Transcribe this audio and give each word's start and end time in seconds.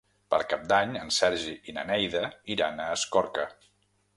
Per 0.33 0.37
Cap 0.53 0.63
d'Any 0.71 0.95
en 1.01 1.13
Sergi 1.17 1.53
i 1.73 1.75
na 1.77 1.83
Neida 1.91 2.25
iran 2.57 2.85
a 2.87 2.89
Escorca. 2.99 3.47